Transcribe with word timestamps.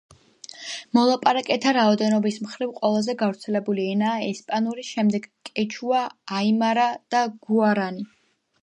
მოლაპარაკეთა 0.97 1.73
რაოდენობის 1.77 2.39
მხრივ, 2.45 2.73
ყველაზე 2.79 3.17
გავრცელებული 3.21 3.87
ენაა 3.93 4.25
ესპანური, 4.31 4.87
შემდეგ 4.91 5.29
კეჩუა, 5.53 6.05
აიმარა 6.41 6.93
და 7.17 7.27
გუარანი. 7.49 8.11